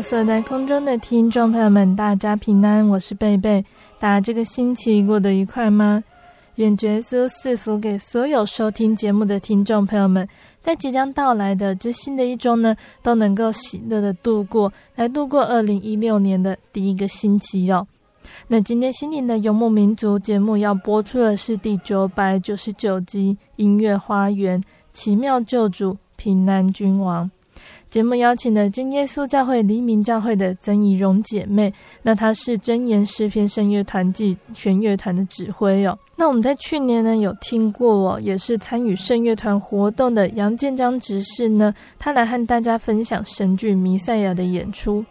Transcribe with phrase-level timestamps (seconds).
[0.00, 3.64] 坐在空中的听众朋友们，大家平安，我是贝贝。
[3.98, 6.02] 大家这个星期过得愉快吗？
[6.56, 10.28] 愿耶稣赐福给所有收听节目的听众朋友们，
[10.62, 17.86] 在即将到来的这新的一周呢，都能够喜乐的度过，来度过二零一六年的第一个星期哟。
[18.48, 24.60] 那今天心灵的游牧民族节目要播出的是第九百九十九集《音乐花园》，
[24.92, 27.30] 奇妙救主，平安君王。
[27.94, 35.96] 节目邀请的真耶稣教会黎明教会的曾怡蓉姐妹，那她是真言诗篇圣乐团暨弦乐团的指挥哦。
[36.16, 45.04] 那我们在去年呢有听过哦，也是参与圣乐团活动的杨建章执事呢，他来和大家分享神剧《弥赛亚》的演出。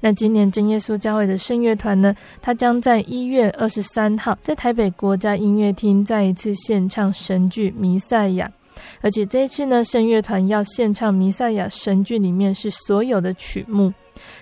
[0.00, 8.46] 那今年真耶稣教会的圣乐团呢，他将在一月二十三号在台北国家音乐厅再一次献唱神剧《弥赛亚》。
[9.00, 13.92] 而且这一次呢，圣乐团要献唱《弥赛亚》神剧里面是所有的曲目。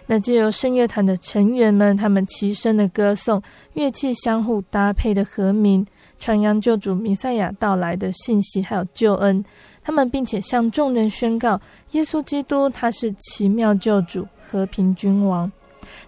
[0.06, 5.84] 那借由圣乐团的成员们，他们齐声的歌颂，乐器相互搭配的和鸣，
[6.18, 9.44] 传扬救主弥赛亚到来的信息，还有救恩。
[9.82, 11.60] 他们并且向众人宣告，
[11.90, 15.50] 耶稣基督他是奇妙救主、和平君王。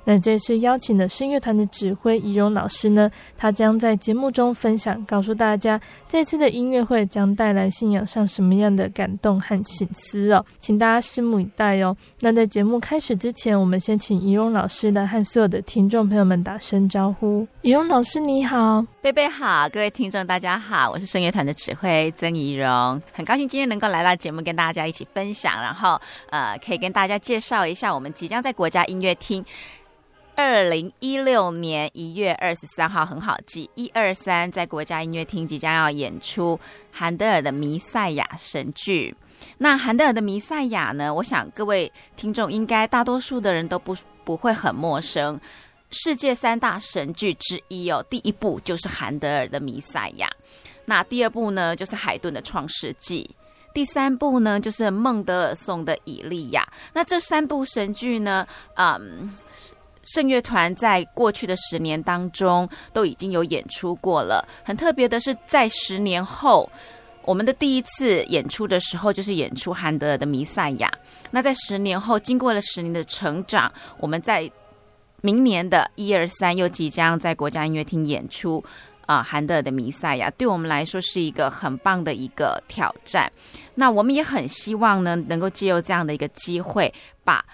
[0.04, 11.96] 那这次邀请的声乐团的指挥仪容老师呢，他将在节目中分享，告诉大家这次的音乐会将带来信仰上什么样的感动和省思哦，请大家拭目以待哦。
[12.20, 17.46] 那在节目开始之前，我们先请仪容老师来和所有的听众朋友们打声招呼。
[17.62, 29.44] 仪容老师你好，贝贝好，各位听众大家好，我是声乐团的指挥曾仪容，很高兴今天能够来到节目跟大家一起分享，然后呃可以跟大家介绍一下我们即将在国家音乐厅。
[30.36, 36.60] 二零一六年一月二十三号很好记，一二三在国家音乐厅即将要演出
[36.92, 39.16] 韩德尔的《弥赛亚》神剧。
[39.56, 41.12] 那韩德尔的《弥赛亚》呢？
[41.12, 45.40] 我想各位听众应该大多数的人都不不会很陌生，
[45.90, 48.04] 世界三大神剧之一哦。
[48.10, 50.28] 第一部就是韩德尔的《弥赛亚》，
[50.84, 53.28] 那第二部呢就是海顿的《创世纪》，
[53.72, 56.62] 第三部呢就是孟德尔颂的《以利亚》。
[56.92, 59.34] 那这三部神剧呢，嗯。
[60.06, 64.46] 圣乐团在过去的十年当中都已经有演出过了。
[64.64, 66.70] 很特别的是，在十年后，
[67.22, 70.88] 我们的第一次演出的时候，就是演出韩德尔的《弥赛亚》。
[71.30, 74.50] 那在十年后，经过了十年的成长，我们在
[75.22, 78.64] 明年的一二三又即将在国家音乐厅演出
[79.06, 83.30] 啊，韩德尔的《弥赛亚》，对我们来说是一个很棒的一个挑战。
[83.74, 86.94] 那我们也很希望呢，能够借由这样的一个机会，
[87.24, 87.44] 把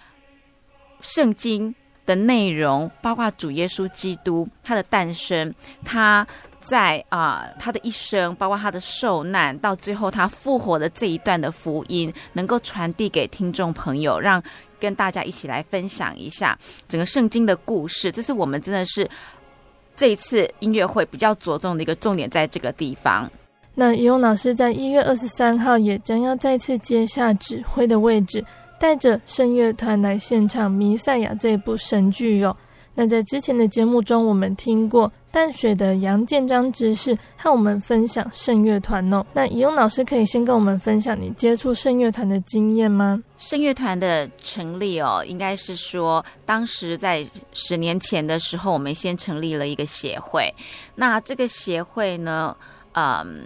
[1.00, 1.74] 圣经。
[2.04, 5.54] 的内容包括主耶稣基督他的诞生，
[5.84, 6.26] 他
[6.60, 14.40] 在啊、他的一生，包括他的受难，到最后他复活的这一段的福音，能够传递给听众朋友，让
[14.78, 16.56] 跟大家一起来分享一下
[16.88, 18.12] 整个圣经的故事。
[18.12, 19.08] 这是我们真的是
[19.96, 23.31] 这一次音乐会比较着重的一个重点，在这个地方。
[23.75, 28.44] 那怡蓉老师在一月二十三号也将要再次接下指挥的位置。
[28.82, 32.56] 带着圣乐团来献唱《弥赛亚》这部神剧哟。
[32.96, 39.25] 那在之前的节目中，我们听过淡水的杨建章执事和我们分享圣乐团哦。
[39.32, 43.23] 那怡勇老师可以先跟我们分享你接触圣乐团的经验吗？
[43.38, 50.52] 圣乐团的成立哦，应该是说当时在十年前的时候，我们先成立了一个协会。
[50.96, 52.56] 那这个协会呢，
[52.94, 53.44] 嗯，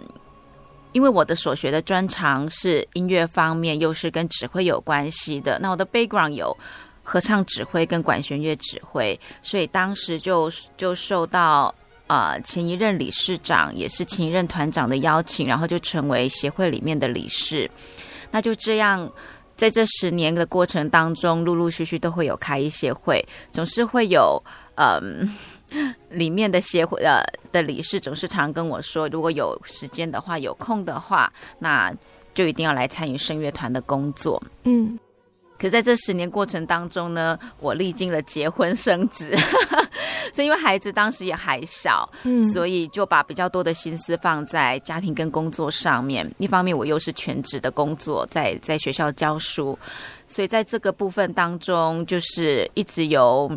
[0.97, 5.59] 因为我的所学的专长是音乐方面，又是跟指挥有关系的。
[5.59, 6.51] 那我的 background 有
[7.03, 11.71] 合唱指挥跟管弦乐指挥，所以当时就就受到
[12.07, 17.69] 呃前一任理事长也是前一任团长的邀请，然后就成为协会里面的理事。
[18.31, 19.07] 那就这样。
[19.55, 24.39] 在这十年的过程当中，陆陆续续都会有开一些会，总是会有
[24.75, 25.27] 嗯，
[26.09, 27.21] 里面的协会呃
[27.51, 31.93] 的理事总是常跟我说，如果有时间的话，有空的话，那
[32.33, 34.41] 就一定要来参与声乐团的工作。
[34.63, 34.97] 嗯。
[35.59, 39.35] 可在这十年过程当中呢，我历经了结婚生子，
[40.31, 46.31] 所以因为孩子当时也还小，嗯，所以就把比较多的心思放在家庭跟工作上面。
[46.37, 49.75] 一方面我又是全职的工作，在在学校教书，
[50.27, 53.51] 所以在这个部分当中，就是一直有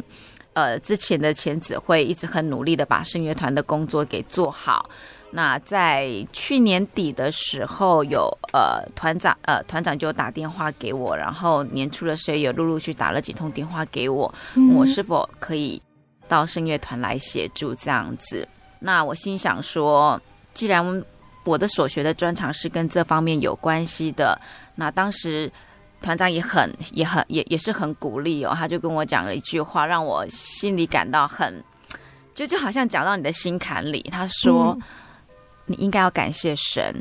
[0.54, 4.88] 呃之前的前子会一直很努力的把声乐团的工作给做好。
[5.32, 15.80] 那在去年底的时候有，有呃团长呃团长就打电话给我，然后年初的时候也陆陆续续打了几通电话给我，问我是否可以
[16.26, 18.46] 到声乐团来协助这样子。
[18.80, 20.20] 那我心想说，
[20.52, 21.04] 既然
[21.44, 24.36] 我的所学的专长是跟这方面有关系的，
[24.74, 25.48] 那当时
[26.02, 31.62] 团长也很也很也也是很鼓励哦，他就跟我讲了一句话，让我心里感到很
[32.34, 34.02] 就就好像讲到你的心坎里。
[34.10, 34.76] 他说。
[34.80, 34.82] 嗯
[35.66, 36.92] 你应该要感谢神，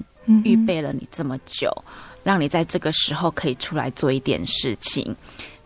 [0.44, 1.92] 预备了你这么久，嗯、
[2.22, 5.16] 让你在这个时候可以出来做一点事情。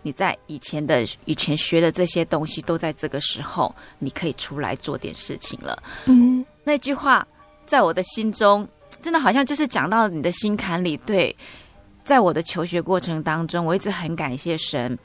[0.04, 5.84] 你在以前的以前学的这些东西，都在这个时候，你可以出来做点事情了。
[6.06, 7.28] 嗯，那句话
[7.66, 8.66] 在我的心中，
[9.02, 10.96] 真的好像就是讲到你的心坎里。
[10.96, 11.36] 对，
[12.04, 14.98] 在我的求学过程当中，我一直很感谢神。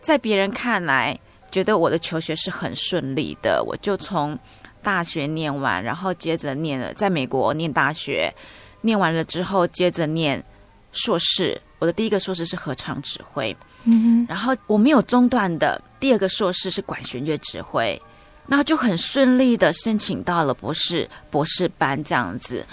[0.00, 1.18] 在别人看来，
[1.50, 4.38] 觉得我的求学是很顺利的，我就从。
[4.82, 8.34] 大学念完，然后接着念了，在美国念大学，
[8.80, 10.42] 念完了之后，接着念
[10.90, 11.60] 硕士。
[11.78, 13.54] 我的第一个硕士是合唱指挥，
[13.84, 18.00] 嗯，然后我没有中断的第二个硕士是管弦乐指挥，
[18.46, 22.64] 那就很顺利的申请到了博士博士班这样子，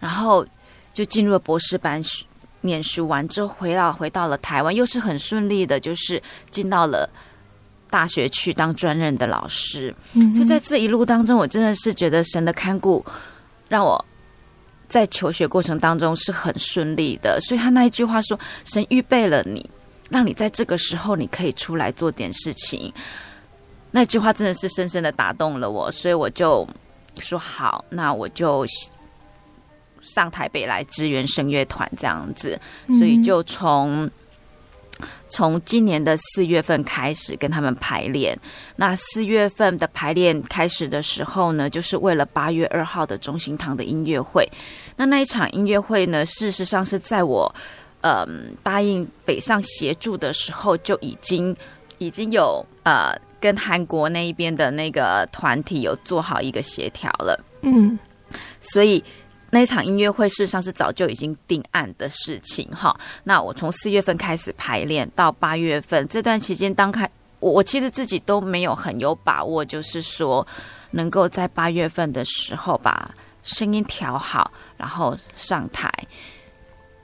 [0.00, 0.44] 然后
[0.92, 2.02] 就进入了博士班
[2.62, 7.08] 念书完之后，回到回到了台湾，又是很顺利的，就是进到了。
[7.90, 13.04] 大学去当专任的老师，所以在这一路当中，我真的是觉得神的看顾
[13.68, 14.02] 让我
[14.88, 17.38] 在求学过程当中是很顺利的。
[17.42, 19.68] 所以他那一句话说：“神预备了你，
[20.08, 22.90] 让你在这个时候你可以出来做点事情。”
[23.92, 26.66] 那句话真的是深深的打动了我，所以我就
[27.20, 28.64] 说好，那我就
[30.02, 32.60] 上台北来支援声乐团这样子。
[32.98, 34.10] 所以就从。
[35.30, 38.38] 从今年的四月份开始跟他们排练，
[38.76, 44.46] 那四月份的排练开始的时候呢，就是为了八月二号的中心堂的音乐会。
[44.94, 47.52] 那那一场音乐会呢，事实上是在我
[48.02, 51.56] 嗯答应北上协助的时候就已经
[51.96, 57.42] 已经有呃跟韩国那一边的那个团体有做好一个协调了。
[57.62, 57.98] 嗯，
[58.60, 59.02] 所以。
[59.54, 62.98] 那场音乐会事实上是早就已经定案的事情哈。
[63.22, 67.08] 那我从四月份开始排练到八月份这段期间，当开
[67.38, 70.46] 我我其实自己都没有很有把握，就是说
[70.90, 75.92] 能够在八月份的时候把声音调好，然后上台。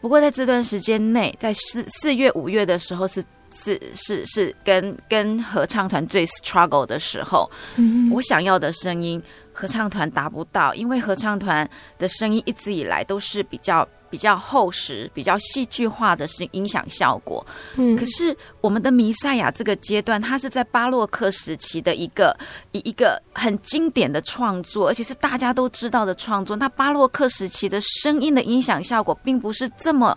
[0.01, 9.23] 不过在这段时间内，在四四月五月的时候是是是是跟跟合唱团最 struggle 的时候，嗯，我想要的声音。
[9.59, 17.45] 合唱团达不到，因为合唱团的声音一直以来都是比较比较厚实、比较戏剧化的声音响效果。
[17.75, 22.39] 嗯，可是我们的弥赛亚这个阶段，它是在巴洛克时期的一个
[22.71, 26.55] 一一个很经典的创作，而且是大家都知道的创作。
[26.55, 30.17] 那巴洛克时期的声音的音响效果，并不是这么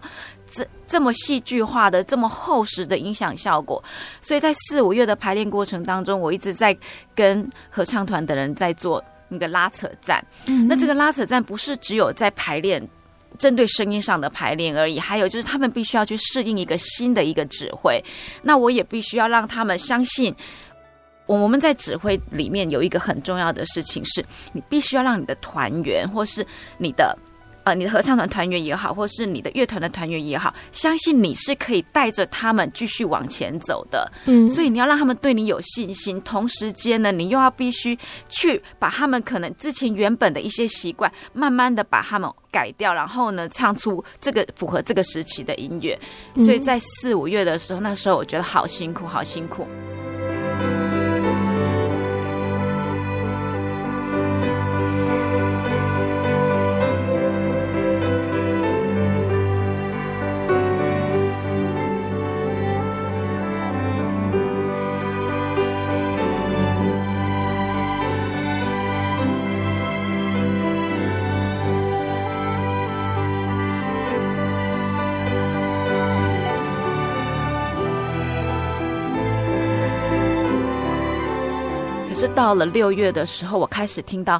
[0.54, 3.84] 这这么戏剧化的、这么厚实的音响效果。
[4.22, 6.78] 所以在四五月的排练过程当中，我一直在
[7.16, 9.04] 跟合唱团的人在做。
[9.34, 10.22] 那个拉扯战，
[10.68, 12.86] 那这个拉扯战不是只有在排练，
[13.40, 18.04] 针对声音上的排练而已，还有就是他们必须要去适应一个新的一个指挥。
[18.42, 20.36] 那我也必须要让他们相信，
[21.26, 26.46] 我我们在指挥里面有一个很重要的事情是，你必须要让你的团员或是
[26.78, 27.18] 你的。
[27.64, 34.12] 呃，你的合唱团团员也好，或是你的乐团的团员也好，相信你是可以带着他们继续往前走的。
[34.26, 37.98] 嗯，所以你要让他们对你有信心，同时间呢，你又要必须
[38.30, 45.98] 去把他们可能之前原本的一些习惯，慢慢的把他们改掉，然后呢，唱出这个符合这个时期的音乐。
[46.38, 49.68] 所以在四五月的时候，那时候我觉得好辛苦，好辛苦。
[82.22, 84.40] 是到了六月的时候，我开始听到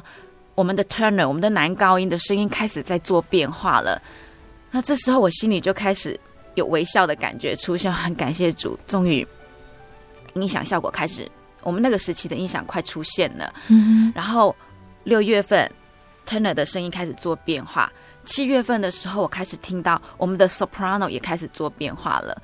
[0.54, 4.00] 我们的 Turner，我们的男高音的声音开始在做变化了。
[4.70, 6.16] 那这时候我心里就开始
[6.54, 9.26] 有微笑的感觉出现，很感谢主，终于
[10.34, 11.28] 音响效果开始，
[11.64, 13.52] 我们那个时期的音响快出现了。
[13.66, 14.54] 嗯，然后
[15.02, 15.68] 六月份
[16.24, 17.92] Turner 的声音开始做变化，
[18.24, 22.40] 七月份的时候，我开始听到我们的 Soprano 也开始做变化了。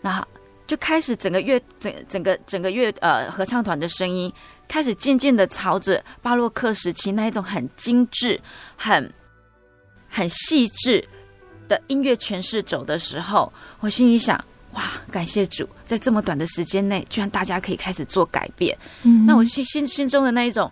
[0.00, 0.26] 那
[0.66, 4.32] 就开始整个乐整整个整个乐呃合唱团的声音
[4.68, 8.40] 开始渐渐的朝着巴洛克时期那一种很精致、
[8.76, 9.12] 很
[10.08, 11.02] 很细致
[11.66, 14.36] 的音乐诠释走的时候，我心里想：
[14.74, 18.76] 哇，感谢主，在这么短的时间内，居然大家可以开始做改变。
[19.02, 20.70] 嗯，那我心心心中的那一种。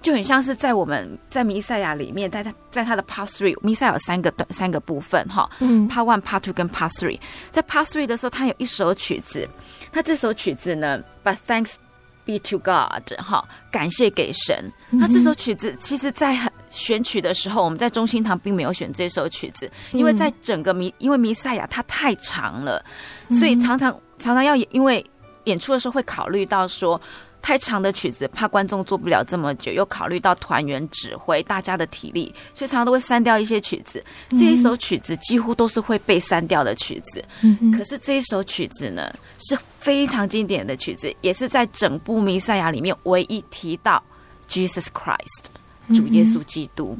[0.00, 7.20] 就很像是在我们在弥赛亚里面，在他在他的 Part Three，弥赛亚有三个短三个部分哈，嗯，Part One、Part Two 跟 Part Three，
[7.52, 9.48] 在 Part Three 的时候，他有一首曲子，
[9.92, 11.76] 他这首曲子呢，But Thanks
[12.24, 14.70] Be to God，哈，感谢给神。
[14.90, 16.36] 那这首曲子其实，在
[16.70, 22.84] 选曲的时候，我们在中心堂并没有选这首曲子，因为在整个弥，因为弥赛亚它太长了，
[23.30, 25.04] 所以常常常常要因为
[25.44, 27.00] 演出的时候会考虑到说。
[27.42, 34.02] 太长的曲子，怕观众做不了这么久，又考虑到团员指挥大家的体力，所以常常都会删掉一些曲子。
[34.30, 37.22] 这一首曲子几乎都是会被删掉的曲子。
[37.42, 44.00] 嗯，可是这一首曲子呢，是非常经典的曲子，也是在整部弥赛亚里面唯一提到
[44.48, 46.96] Jesus Christ 主耶稣基督。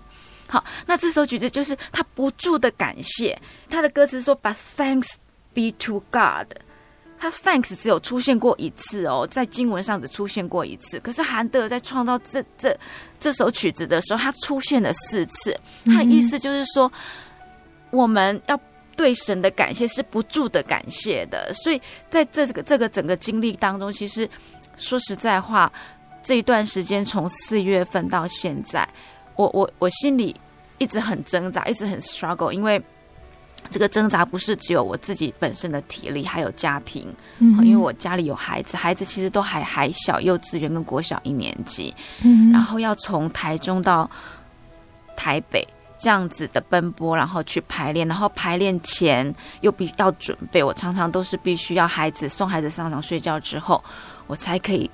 [0.49, 5.15] 好，那这首曲子就是他不住的感谢，他的歌词说：“But thanks
[5.55, 6.49] be to God。”
[7.23, 10.99] 他 thanks 只有出现过一次哦，在经文上只出现过一次。
[10.99, 12.77] 可是韩德尔在创造这这
[13.21, 15.57] 这首曲子的时候，他出现了四次。
[15.85, 16.91] 他的意思就是说，
[17.91, 18.59] 我们要
[18.97, 21.53] 对神的感谢是不住的感谢的。
[21.55, 24.29] 所以在这个这个整个经历当中，其实
[24.77, 25.73] 说实在话，
[26.25, 28.89] 这一段时间从四月份到现在，
[29.37, 30.35] 我我我心里
[30.79, 32.83] 一直很挣扎，一直很 struggle，因为。
[33.71, 37.07] 这个挣扎不是只有我自己本身的体力，还有家庭。
[37.39, 41.95] 嗯，因为我家里有孩子，孩子其实都还还小，幼稚园跟国小一年级。
[42.23, 44.11] 嗯，然后要从台中到
[45.17, 45.67] 台北
[45.99, 50.63] 这样子的奔波，然后去排练，然后排练前又必要准备。
[50.63, 53.83] 我常常都是必须要孩子送孩子上床睡觉之后，
[54.27, 54.91] 我才可以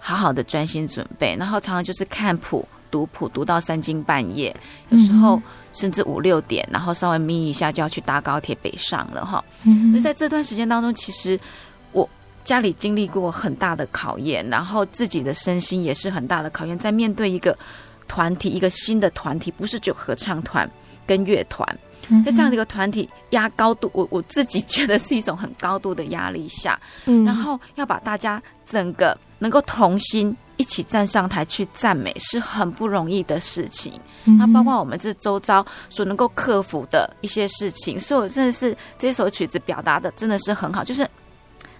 [0.00, 1.36] 好好的专心准备。
[1.38, 2.66] 然后常常就是看谱。
[2.94, 4.54] 读谱读到三更半夜，
[4.90, 9.44] 有时候甚至五六点，然后稍微眯一下就要去搭高铁北上了哈。
[9.64, 11.36] 所以在这段时间当中，其实
[11.90, 12.08] 我
[12.44, 16.78] 家里经历过很大的考验，然后自己的身心也是很大的考验。
[16.78, 17.58] 在面对一个
[18.06, 20.70] 团体，一个新的团体，不是只有合唱团
[21.04, 21.68] 跟乐团，
[22.24, 26.78] 在这样的一个团体压高度，我我自己觉得是一种很高度的压力下，
[27.26, 30.36] 然后要把大家整个能够同心。
[30.56, 34.00] 一起站上台去赞美是很不容易的事情，
[34.38, 41.08] 那包括我们这周遭所能够克服的一些事情，所以我真的是这首曲子表达的真的是很好，就是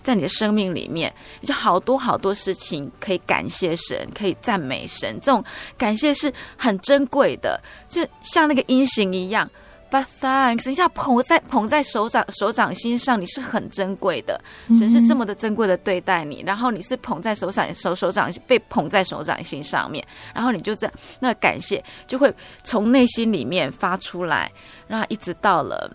[0.02, 1.12] 在你的生命里面，
[1.42, 5.42] 就好多好多事情可以感谢神，可以赞美神，这种
[5.78, 9.48] 感谢是很珍贵的，就像那个音型一样。
[9.94, 14.40] But thanks，你像捧在捧在手掌手掌心上，你是很珍贵的。
[14.76, 22.34] 神是这么的珍贵的对待你，然后你是捧在手掌手手掌被捧在手掌心上面，然后你就这样，那感谢就会
[22.64, 24.50] 从内心里面发出来。
[24.88, 25.88] 然后一直到了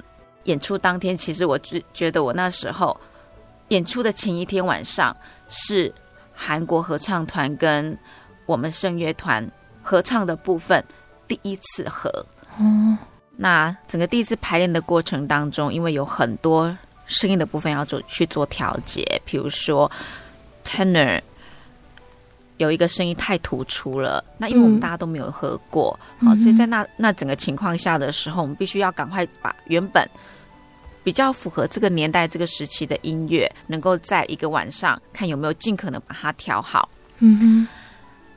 [0.45, 2.97] 演出当天，其实我觉觉得我那时候
[3.67, 5.13] 演出的前一天晚上
[5.49, 5.93] 是
[6.33, 7.99] 韩国合唱团跟
[8.45, 9.45] 我们圣乐团
[9.81, 10.81] 合唱的部分
[11.27, 12.09] 第一次合。
[12.57, 12.97] 嗯。
[13.41, 19.89] 那整个第一次排练的过程当中，因为有很多声音的部分要做去做调节，比如说
[20.65, 21.21] tenor
[22.57, 30.05] 有一个声音太突出了，那因为我们大家都没有合过，嗯、好，所以在那那整个情况下的时候，我们必须要赶快把原本
[31.01, 36.89] 比较符合这个年代这个时期的音乐，能够在一个晚上看有没有尽可能把它调好。
[37.19, 37.67] 嗯哼，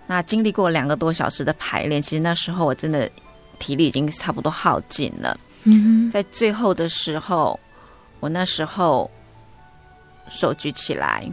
[0.07, 3.11] 那经历过两个多小时的排练，其实那时候我真的。
[3.63, 7.59] 体力已经差不多耗尽了，嗯，在最后的时候，
[8.19, 9.09] 我那时候
[10.29, 11.25] 手举起来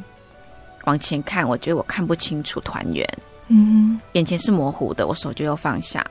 [0.85, 3.03] 往前看，我觉得我看不清楚团员，
[3.47, 6.05] 嗯，眼前是模糊的，我手就又放下，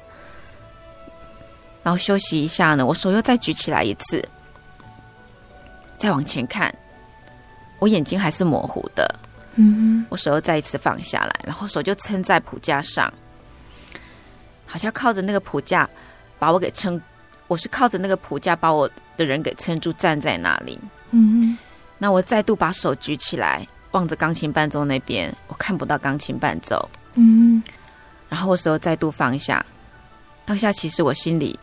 [1.84, 4.28] 然后休息一下呢，我手又再举起来一次，
[5.98, 6.74] 再往前看，
[7.78, 9.08] 我眼睛还是模糊的，
[9.54, 13.12] 嗯，我手又再一次放下来，然后手就撑在谱架上，
[14.66, 15.88] 好像靠着那个谱架。
[16.38, 17.00] 把我给撑，
[17.46, 20.78] 我是靠着那个谱架把我的人给撑住，站在那里。
[21.10, 21.56] 嗯，
[21.98, 26.88] 那我再度把手举起来，望着钢琴伴奏那边，我看不到钢琴伴奏。
[27.14, 27.62] 嗯，
[28.28, 29.64] 然后我手再度放下，
[30.44, 31.58] 当下其实我心里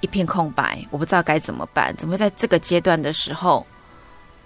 [0.00, 1.94] 一片空白，我不知道该怎么办。
[1.96, 3.66] 怎么在这个阶段的时候，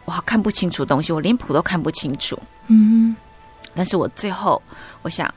[0.05, 2.39] 我好看不清楚东西，我连谱都看不清楚。
[2.67, 3.17] 嗯，
[3.75, 4.61] 但是我最后
[5.03, 5.33] 我想，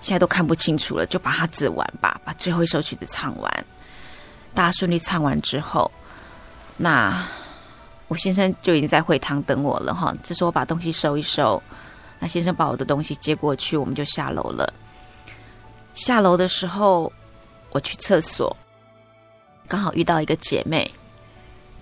[0.00, 3.64] 现在都看不清楚了，就把它指完吧，把最后一首曲子唱完。
[4.54, 5.90] 大家顺利唱完之后，
[6.76, 7.24] 那
[8.08, 10.14] 我先生就已经在会堂等我了哈。
[10.22, 11.62] 这时候我把东西收一收，
[12.18, 14.72] 那先生把我的东西接过去，我们就下楼了。
[15.94, 17.12] 下楼的时候，
[17.70, 18.56] 我去厕所，
[19.66, 20.90] 刚好遇到一个姐妹。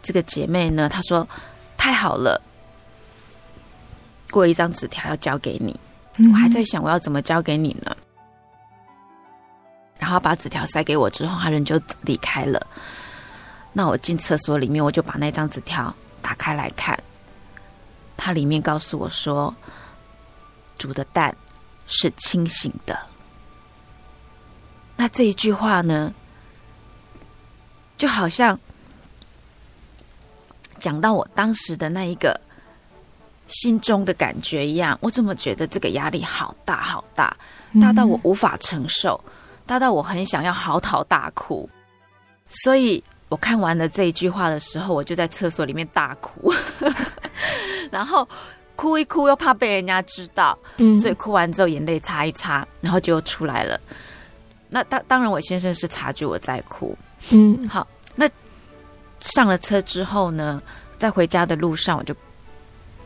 [0.02, 1.26] 这个姐妹呢，她说
[1.76, 2.40] ：“太好了，
[4.30, 5.78] 过一张纸条要交给你。”
[6.32, 7.96] 我还在想我要怎么交给你呢？
[10.06, 12.64] 然后把纸条塞给我之后，他人就离开了。
[13.72, 16.96] 那我进厕所里面，我就把那张纸条打开来看。
[18.16, 19.52] 它里面告诉我说，
[20.78, 21.36] 煮的蛋
[21.88, 22.96] 是清醒的。
[24.94, 26.14] 那这一句话呢，
[27.98, 28.56] 就好像
[30.78, 32.40] 讲到我当时的那一个
[33.48, 34.96] 心中的感觉一样。
[35.02, 37.36] 我怎么觉得这个压力好大好大，
[37.80, 39.20] 大到我无法承受。
[39.66, 41.68] 大到我很想要嚎啕大哭，
[42.46, 46.52] 所以我看完了这一句话的时候，我就在厕所里面大哭，
[47.90, 48.26] 然后
[48.76, 53.80] 哭一哭又怕被人家知道，嗯，所以哭完之后眼泪擦一擦，然后就出来了。
[54.68, 56.96] 那当当然，我先生是察觉我在哭，
[57.30, 57.86] 嗯，好。
[58.14, 58.28] 那
[59.20, 60.62] 上了车之后呢，
[60.98, 62.14] 在回家的路上，我就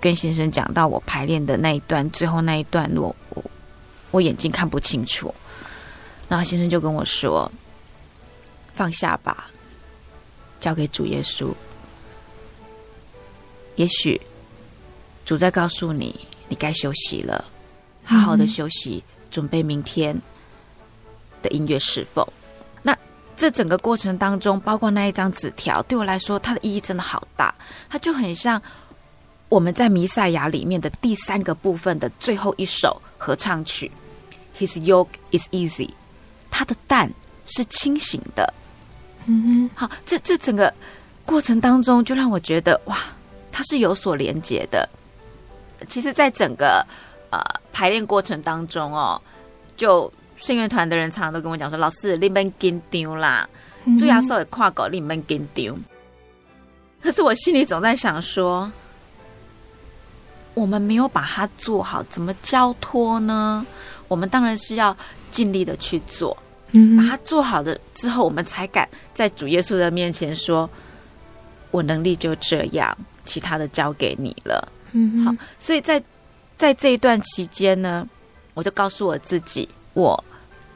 [0.01, 3.43] 跟先生讲到我排练的那一段，最后那一段落，我
[4.11, 5.35] 我眼睛看不清楚。
[6.31, 7.51] 然后先生就跟我说
[8.73, 9.51] ：“放下吧，
[10.61, 11.53] 交给主耶稣。
[13.75, 14.21] 也许
[15.25, 16.15] 主在告诉你，
[16.49, 17.45] 你该休息了，
[18.05, 20.17] 好好的休息，准备明天
[21.43, 22.33] 的音乐是否。
[22.81, 22.97] 那
[23.37, 27.53] 这整个过程当中，包括那一张纸条，对我来说，它的意义真的好大。
[27.89, 28.63] 它就很像
[29.49, 33.91] 我们在弥赛亚里面的第三个部分的最后一首合唱曲
[34.57, 35.91] ，His yoke is easy。”
[36.51, 37.11] 他的蛋
[37.47, 38.53] 是清醒的，
[39.27, 40.73] 嗯哼，好，这这整个
[41.25, 42.97] 过程当中，就让我觉得哇，
[43.51, 44.89] 它是有所连接的。
[45.89, 46.85] 其实，在整个
[47.31, 47.39] 呃
[47.73, 49.21] 排练过程当中哦，
[49.77, 53.49] 就训乐团的人常常都跟我讲说：“老师，你们紧张啦，
[53.99, 55.79] 主要是跨过你们紧张。”
[57.03, 58.71] 可是我心里总在想说，
[60.55, 63.65] 我们没有把它做好，怎么交托呢？
[64.09, 64.97] 我们当然是要。
[65.31, 66.37] 尽力的去做，
[66.73, 70.69] 嗯，把它做好了之后，我们才敢在主耶稣的面前说
[71.71, 76.03] ：“我能力就这样，其他的交给你了。”嗯，好，所以在
[76.57, 78.07] 在这一段期间呢，
[78.55, 80.23] 我就告诉我自己，我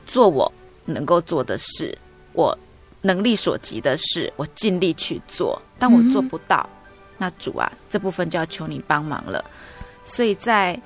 [0.07, 0.51] 做我
[0.85, 1.97] 能够做的事，
[2.33, 2.57] 我
[3.03, 5.61] 能力所及的事，我尽力去做。
[5.79, 6.69] 但我做不到，
[7.19, 9.45] 那主啊，这部分就要求你帮忙了。
[10.05, 10.81] 所以在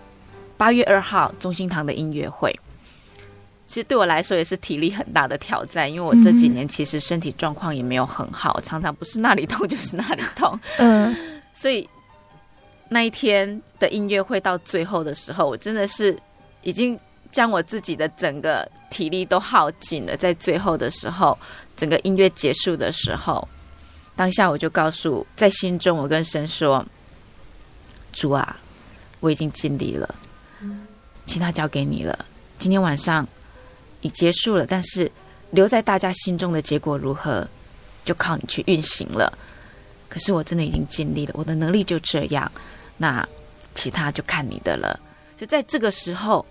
[0.56, 2.52] 八月二号中心堂的音乐会。
[3.68, 10.58] 其实对我来说也是体力很大的挑战，因为我这几年其实身体状况也没有很好，常常不是那里痛 就是那里痛。
[10.78, 11.14] 嗯，
[11.52, 11.86] 所以
[12.88, 16.18] 那一天的音乐会到最后的时候，我真的是
[16.62, 16.98] 已经
[17.30, 20.16] 将我自己的整个体力都耗尽了。
[20.16, 21.38] 在最后的时候，
[21.76, 23.46] 整个音乐结束的时候，
[24.16, 26.82] 当下我就告诉在心中，我跟神说
[28.14, 28.56] ：“主啊，
[29.20, 30.14] 我已经尽力了，
[31.26, 32.24] 其他交给你了。
[32.58, 33.28] 今天晚上。”
[34.00, 35.10] 已结束了，但是
[35.50, 37.46] 留在大家心中的结果如何，
[38.04, 39.32] 就靠你去运行了。
[40.08, 42.50] 可是我真的已经尽力了，我的能力就这样，
[42.96, 43.26] 那
[43.74, 44.98] 其他就看你的了。
[45.36, 46.44] 就在这个时候，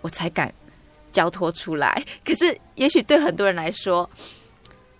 [0.00, 0.52] 我才敢
[1.12, 2.04] 交托出来。
[2.24, 4.08] 可是也许对很多人来说，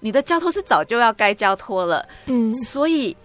[0.01, 2.09] 你的交托是早就要该交托了。
[2.27, 3.17] 嗯，所以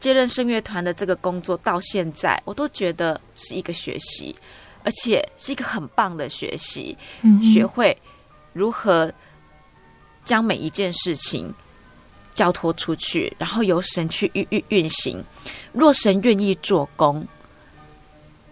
[0.00, 4.34] 接任声乐团的这个工作到现在，我都觉得是一个学习，
[4.82, 6.96] 而且是一个很棒的学习。
[7.22, 7.96] 嗯，学会。
[8.54, 9.12] 如何
[10.24, 11.52] 将每一件事情
[12.32, 15.22] 交托出去，然后由神去运运运行？
[15.72, 17.26] 若神愿意做工，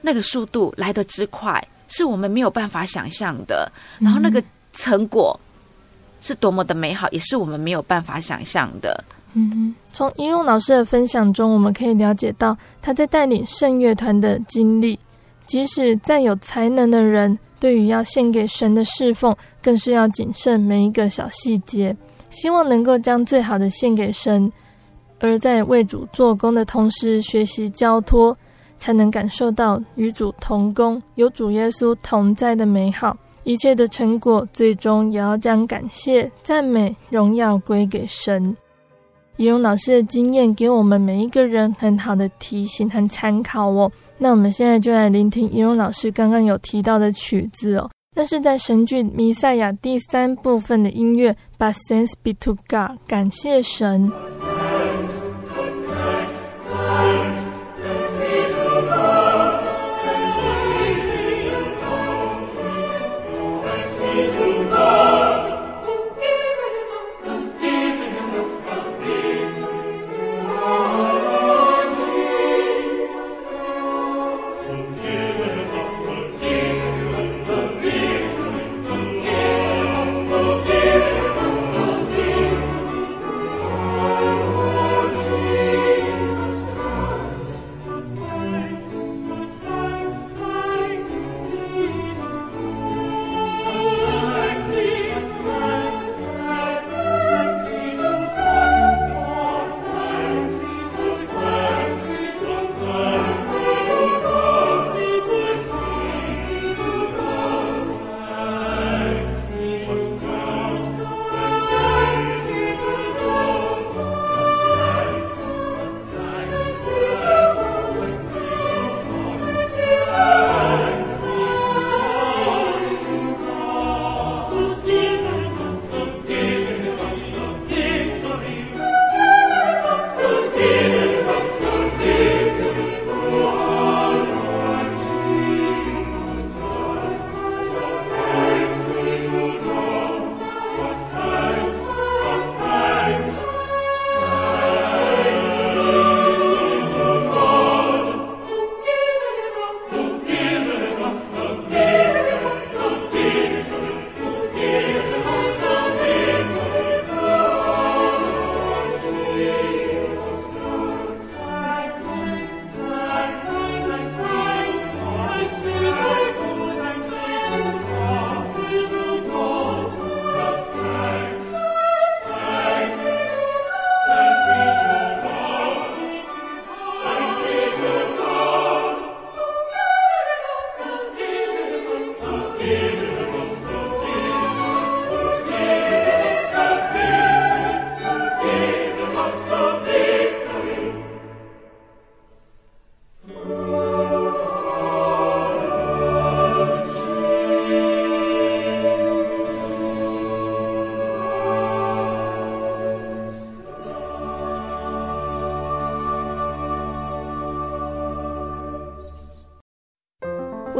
[0.03, 3.73] 那个速度来得之快，是我们没有办法想象的。
[3.99, 5.39] 然后那个成果
[6.21, 9.03] 是多么的美好，也是我们没有办法想象的。
[9.35, 14.99] 嗯，从应用老师的分享中，我们可以了解到他在带领圣乐团的经历，
[15.47, 17.39] 即使再有才能的人。
[17.63, 21.97] 对于要献给神的侍奉，更是要谨慎每一个小细节，
[22.29, 24.51] 希望能够将最好的献给神。
[25.21, 28.37] 而在为主做工的同时，学习交托，
[28.81, 33.17] 才能感受到与主同工、有主耶稣同在的美好。
[33.45, 38.57] 一切的成果，最终也要将感谢、赞美、荣耀归给神。
[39.37, 43.89] 怡蓉老师的经验给我们每一个人很好的提醒和参考哦。
[44.23, 47.91] 那我们现在就来聆听仪容老师刚刚有提到的曲子哦。
[48.15, 54.13] 那是在神剧《弥赛亚》第三部分的音乐，But thanks be to God，感谢神。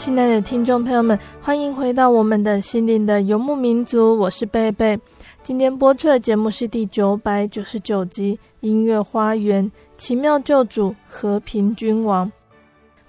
[0.00, 4.98] 亲爱的听众朋友们，欢迎回到我们的心灵的游牧民族，我是贝贝。
[5.42, 12.26] 今天播出的节目是第九百九十九集《音乐花园奇妙救主和平君王》。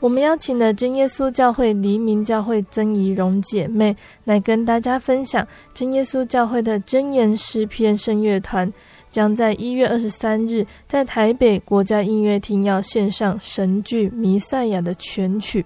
[0.01, 8.69] 我们邀请了真耶稣教会黎明教会曾怡蓉姐妹来跟大家分享真耶稣教会的真言诗篇圣乐团
[9.09, 15.65] 将在一月二十三日在台北国家音乐厅要献上神剧《弥赛亚》的全曲。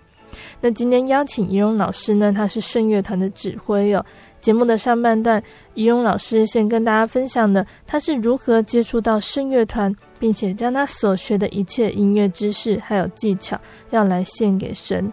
[0.62, 4.06] 那今天邀请怡蓉老师呢，他是圣乐团的指挥哦。
[4.42, 5.42] 节目的上半段，
[5.74, 9.96] 怡蓉老师先跟大家分享的，他是如何接触到圣乐团。
[10.18, 15.12] 并且将他所学的一切音乐知识还有技巧，要来献给神。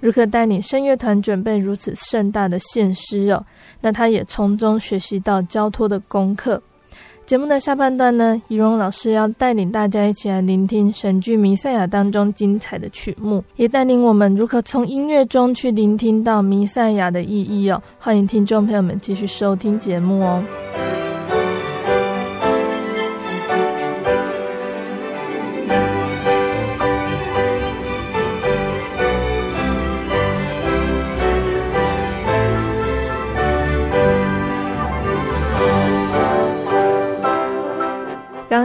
[0.00, 3.44] 如何带领圣乐团准备如此盛大的献诗哦？
[3.80, 6.62] 那他也从中学习到交托的功课。
[7.26, 17.82] 节目的下半段呢，仪容老师要带领大家一起来聆听神剧《弥赛亚》当中精彩的曲目，也带领我们如何从音乐中去聆听到弥赛亚的意义哦。
[17.98, 20.44] 欢迎听众朋友们继续收听节目哦。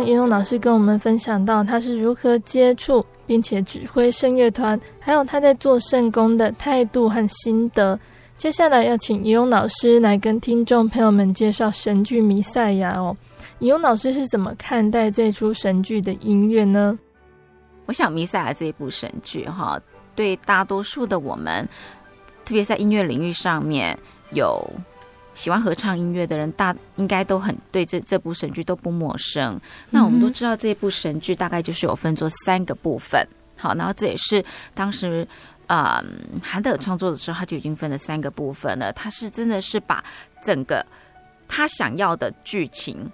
[0.06, 7.98] 怡蓉老师跟我们分享到他是如何接触并且指挥圣乐团，还有他在做圣工的态度和心得。
[8.38, 13.16] 接下来要请怡蓉老师来跟听众朋友们介绍神剧《弥赛亚》哦。
[13.60, 16.98] 怡蓉老师是怎么看待这出神剧的音乐呢？
[17.86, 19.80] 我想《弥赛亚》这一部神剧哈，
[20.16, 21.68] 对大多数的我们，
[22.46, 23.98] 特别在音乐领域上面
[24.32, 24.64] 有。
[25.40, 29.58] 喜欢合唱音乐的人，大应该都很对这这部神剧都不陌生。
[29.90, 33.26] 那我们都知道，这部神剧大概就是有分作三个部分。
[33.58, 35.26] 好，然后这也是当时
[35.66, 36.04] 啊，
[36.44, 38.92] 韩、呃、德尔创作的时候，他就已经分了三个部分了。
[38.92, 40.04] 他是真的是把
[40.44, 40.86] 整个
[41.48, 43.10] 他想要的剧情、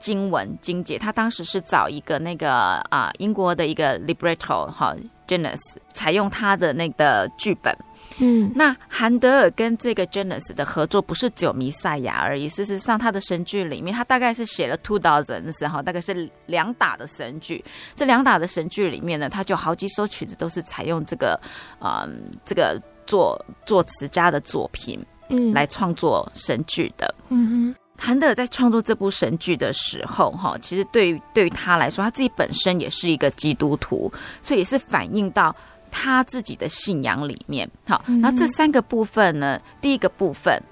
[0.00, 2.54] 经文、经节，他当时是找一个那个
[2.90, 4.96] 啊、呃、英国的一个 libretto 哈
[5.28, 7.72] Janus 采用他的那个剧本。
[8.20, 12.48] 嗯，那韩德尔跟这个 Janus 的合作不是只有弥赛亚而已。
[12.48, 17.64] 事实上，他的神剧里面，他大概是写了 two dozen 的时候，大概是两打的神剧。
[17.94, 21.40] 这两打的神剧里面呢，他就好几首曲子都是采用这个，
[21.80, 27.14] 嗯，这个作作词家的作品，嗯，来创作神剧的。
[27.28, 35.54] 嗯哼，韩德尔在创作这部神剧的时候，哈，其实对于对于他来说，他自己本身也是一个基督徒，所以也是反映到。
[35.90, 39.60] 他自己的信仰里面，好，那这三个部分呢？
[39.80, 40.62] 第一个部分，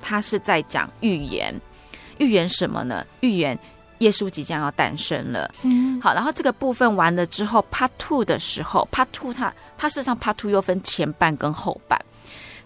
[0.00, 1.54] 他是在讲预言，
[2.18, 3.04] 预言什么呢？
[3.20, 3.58] 预言
[3.98, 5.50] 耶稣即将要诞生了。
[5.62, 11.98] 嗯，好，然后这个部分完了之后，Part Two 的时候，Part Two 它它事实上 Part Two 又分前半跟后半，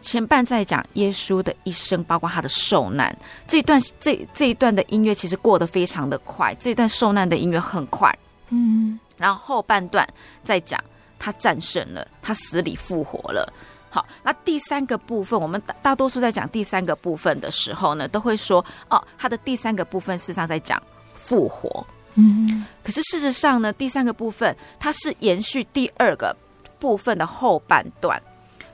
[0.01, 3.17] 前半在讲耶稣的一生，包括他的受难。
[3.47, 8.13] 这一段这这一段的音乐其实过得非常的快，这一段受难的音乐很快。
[8.49, 10.09] 嗯，然后后半段
[10.43, 10.83] 在讲。
[11.19, 13.53] 他战胜了，他死里复活了。
[13.91, 20.83] 好，那第三个部分，我们大大多数在讲第三个部分的时候呢，都会说哦，他的第三个部分事实上在讲
[21.15, 21.87] 复活。
[22.15, 26.37] 嗯，可是事实上呢，第三个部分它是延续第二个
[26.79, 28.21] 部分的后半段，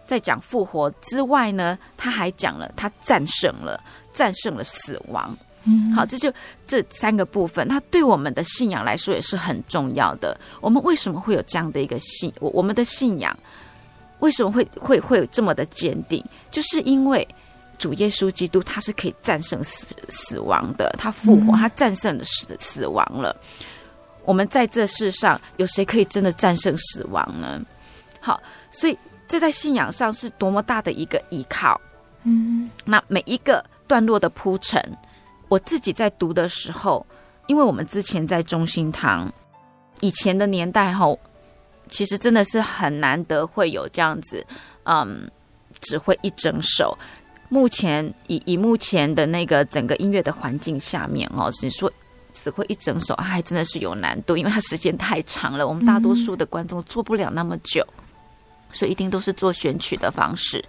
[0.07, 3.81] 在讲复活之外呢，他还讲了他战胜了，
[4.13, 5.37] 战胜了死亡。
[5.67, 6.31] 嗯，好，这就
[6.67, 10.39] 这三个部分，它对我们的信仰来说也是很重要的。
[10.61, 12.31] 我们为什么会有这样的一个信？
[12.39, 13.35] 我我们的信仰
[14.19, 16.23] 为什么会会会有这么的坚定？
[16.51, 17.27] 就是因为
[17.79, 23.35] 主耶稣基督他是可以战胜死死亡的，他复活，他战胜了死死亡了。
[24.27, 27.59] 我们在这世上有谁可以真的战胜死亡呢？
[28.21, 28.39] 好，
[28.71, 31.81] 所以这在信仰上是多么大的一个依靠。
[32.25, 34.79] 嗯，那每一个段落的铺陈。
[35.49, 37.07] 我自己在读的时候，
[37.47, 39.33] 因为我们之前在中心堂，
[40.01, 41.19] 以前的年代后，
[41.89, 44.45] 其实真的是很难得会有这样子，
[44.85, 45.31] 嗯，
[45.81, 46.97] 只会一整首。
[47.51, 51.93] 目前以以目前的那个整个音乐的环境下面哦，你说
[52.33, 57.87] 只会一整首，还真的是有难度，因为它时间太长了，我们大多数的观众做不了那么久，
[58.73, 60.65] 所以一定都是做选曲的方式，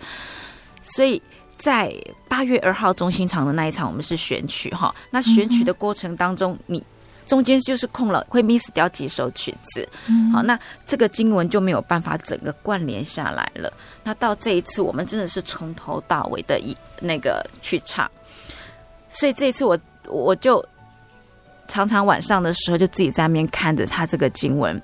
[0.84, 1.22] 所以。
[1.58, 1.94] 在
[2.28, 4.94] 八月二号中心场的那一场，我们是选曲哈。
[5.10, 6.84] 那选曲的过程当中，你
[7.26, 9.88] 中间就是空了，会 miss 掉几首曲子。
[10.32, 13.72] 好，那这个经文就没有办法整个关联下来了。
[14.04, 18.10] 那到这一次，我们真的是从头到尾的一那个去唱。
[19.10, 20.64] 所以这一次我我就
[21.68, 24.80] 常常晚上的时候就自己在那边看着他这个经文。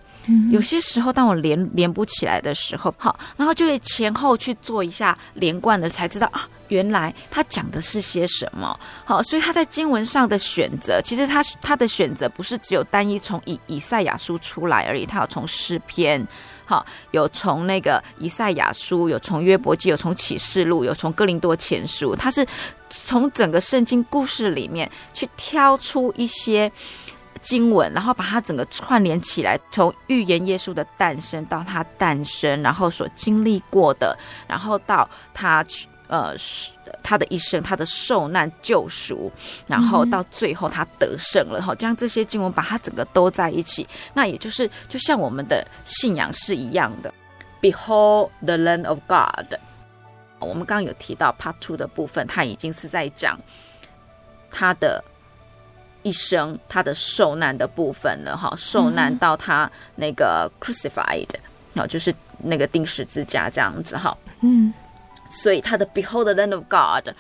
[0.52, 8.80] 有些时候，当我连连不起来的时候，好，然后就会前后去做一下连贯的，才知道啊，原来他讲的是些什么。
[9.06, 16.26] 好，所以他在经文上的选择，其实他他的选择不是只有单一从以以赛亚书出来而已，他要从诗篇，
[16.66, 22.46] 好，有从那个以赛亚书，有从约伯记，有从启示录，有从哥林多前书，他是
[22.90, 26.72] 从整个圣经故事里面去挑出一些
[27.42, 35.66] 经文，然后把它整个串联起来，从预言耶稣的诞生到他诞生，然后所经历过的，然后到他
[36.08, 36.36] 呃。
[37.04, 39.32] 他的一生，他的受难救赎，
[39.66, 47.12] 然后到最后他得胜了哈，将这些经文把它整个都在一起，那也就是就像我们的信仰是一样的。
[47.62, 49.56] Behold the Lamb of God，
[50.40, 53.40] 我们刚刚有提到 Part Two 的部分，他已经是在讲
[54.52, 55.02] 他的
[56.04, 61.30] 一生，他的受难的部分了哈，受难到他那个 Crucified，
[61.74, 64.74] 然后就是那个钉十字架这样子哈，嗯。
[65.34, 67.16] 所以他的 Behold the Lamb of God，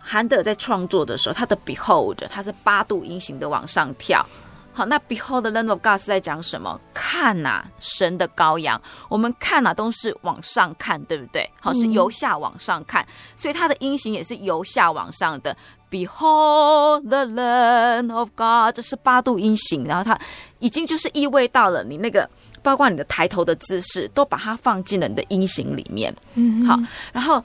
[0.00, 4.24] 韩德在创作的时候，他的 Behold，他是八度音型的往上跳。
[4.72, 6.80] 好，那 Behold the Lamb of God 是在讲什么？
[6.94, 8.80] 看呐、啊，神的羔羊。
[9.10, 11.46] 我们看呐、啊，都是往上看，对不对？
[11.60, 15.54] 好，是由下往上看，嗯、所以它的音型也是由下往上的。
[15.90, 20.18] Behold the Lamb of God，这是八度音型，然后它
[20.58, 22.28] 已经就是意味到了你那个。
[22.60, 26.12] 包括你的抬头的姿势，都把它放进了你的音型里面。
[26.34, 26.76] 嗯，好，
[27.12, 27.42] 然后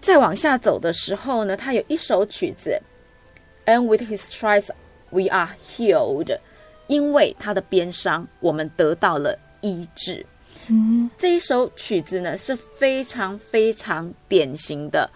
[0.00, 2.78] 再往下走的时候呢，它有一首曲子
[3.66, 4.68] ，And with His stripes
[5.10, 6.36] we are healed，
[6.88, 10.26] 因为他的鞭伤，我们得到了医治。
[10.66, 15.08] 嗯，这一首曲子呢是非常非常典型的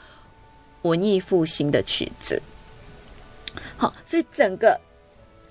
[0.84, 2.40] 文艺复兴的曲子。
[3.76, 4.80] 好，所以整个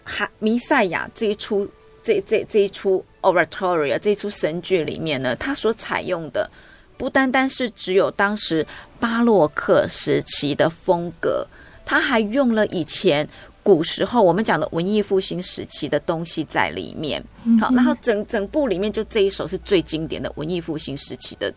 [0.03, 1.69] 哈弥赛亚这一出。
[2.05, 6.51] 这这这一出 Oratorio 这一出神剧里面呢，它所采用的
[6.97, 8.67] 不单单是只有当时
[8.99, 11.47] 巴洛克时期的风格，
[11.85, 13.25] 它还用了以前
[13.63, 17.23] 古时候我们讲的文艺复兴时期的东西在里面。
[17.57, 21.53] 好，然后整整部里面就这一首是最经典的文艺复兴时期的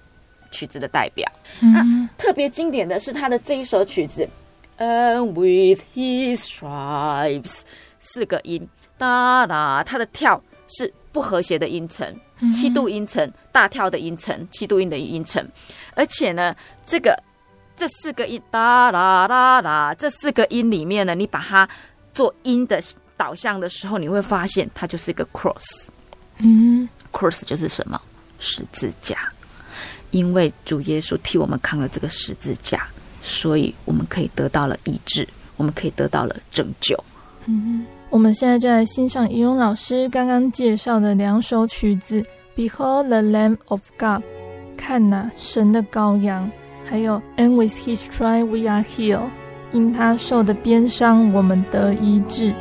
[0.57, 1.31] 曲子的代表。
[1.61, 1.85] 那
[2.16, 4.27] 特别经典的是他的这一首曲子
[4.79, 7.61] ，And with his stripes，
[8.01, 8.66] 四个音。
[8.99, 12.19] 哒啦，它的跳是不和谐的音程，
[12.51, 15.47] 七度音程，大跳的音程，七度音的音程，
[15.95, 17.14] 而且呢，这个
[17.77, 21.69] 这四个音哒啦啦啦，这四个音里面呢，你把它
[22.14, 22.83] 做音的
[23.19, 25.88] 导向的时候，你会发现它就是一个 cross，
[26.38, 28.01] 嗯，cross 就是什么？
[28.38, 29.31] 十字架，
[30.16, 32.88] 因为主耶稣替我们扛了这个十字架，
[33.20, 36.98] 所以我们可以得到了医治，我们可以得到了拯救，
[37.44, 37.85] 嗯。
[38.09, 42.22] 我们现在就来欣赏怡蓉老师刚刚介绍的两首曲子
[42.57, 44.22] 《Behold the Lamb of God》，
[44.76, 46.50] 看呐，神的羔羊，
[46.88, 49.18] 还有《And with His stripes we are healed》，
[49.72, 52.55] 因他受的鞭伤，我们得医治。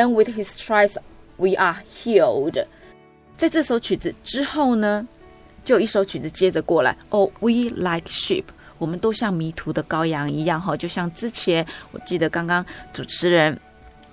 [0.00, 0.96] And with His stripes
[1.36, 2.64] we are healed。
[3.36, 5.06] 在这首曲子之后呢，
[5.62, 6.96] 就有一首曲子接着过来。
[7.10, 8.44] Oh, we like sheep，
[8.78, 13.60] 我们都像迷途的羔羊一样哈，就像之前我记得刚刚主持人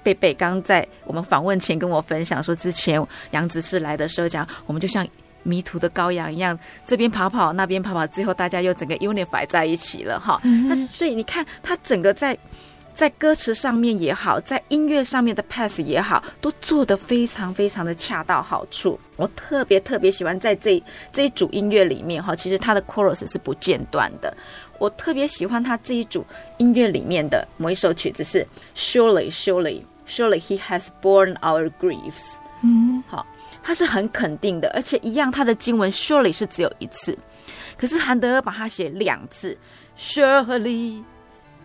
[0.04, 5.08] 贝贝刚在我们访问前跟我分享说，之前杨子是来的时候讲，我们就像。
[5.44, 10.42] 迷途的羔羊一样，这边跑跑，那边跑跑，最后大家又整个 unify 在一起了哈。
[10.44, 12.38] 但是，所以你看，他整个在
[12.98, 19.00] 在歌词上面也好，在音乐上面的 pass 也好，都做得非常非常的恰到好处。
[19.18, 20.84] 我特别特别喜欢在这
[21.14, 24.36] 这一组音乐里面哈，其实它的 chorus 是不间断的。
[24.80, 26.26] 我特别喜欢他这一组
[26.58, 28.44] 音乐里面的某一首曲子是
[28.76, 32.38] Surely, Surely, Surely He has borne our griefs。
[32.64, 33.24] 嗯，好。
[33.62, 37.16] 他是很肯定的，而且一样，他的经文 surely 是只有一次，
[37.78, 39.56] 可是韩德尔把它写两次
[39.96, 41.04] ，surely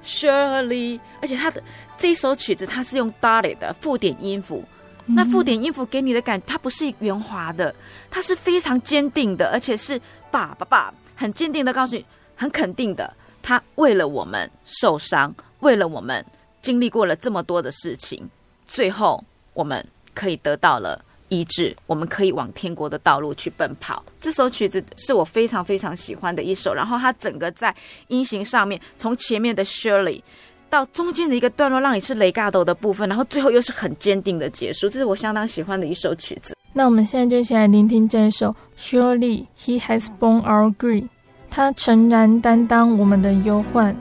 [0.05, 1.63] surely，而且他的
[1.97, 4.65] 这一首曲子，它是用 dotted 的附点音符，
[5.07, 7.75] 那附点音符给你的感觉，它不是圆滑的，
[8.11, 10.01] 它是非常坚定的，而且是
[10.31, 16.25] 爸爸爸很坚定的告诉你，很肯定的，他为了我们受伤，为了我们
[16.61, 18.29] 经历过了这么多的事情，
[18.67, 19.23] 最后
[19.55, 21.05] 我们可以得到了。
[21.33, 24.05] 医治，我们可以往天国的道路去奔跑。
[24.21, 26.75] 这首曲子是我非常非常喜欢的一首。
[26.75, 27.75] 然后它整个在
[28.09, 30.21] 音型上面，从前面的 Surely
[30.69, 34.91] 到中间的一个段落，让你是雷嘎斗的部分，然后最后又是很坚定的结束。
[34.91, 36.55] 这是我相当喜欢的一首曲子。
[36.75, 41.09] 那我们现在就一起来聆听这一首 Surely He has Born our grief，
[41.49, 43.97] 他诚然担当我们的忧患。